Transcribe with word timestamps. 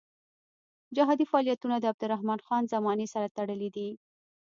جهادي 0.95 1.25
فعالیتونه 1.31 1.75
د 1.79 1.85
عبدالرحمن 1.91 2.39
خان 2.45 2.63
زمانې 2.73 3.07
سره 3.13 3.33
تړلي 3.37 3.69
دي. 3.75 3.89